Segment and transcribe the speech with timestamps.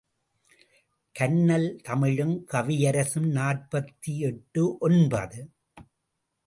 [1.15, 5.39] கன்னல் தமிழும் கவியரசும் நாற்பத்தெட்டு ஒன்பது.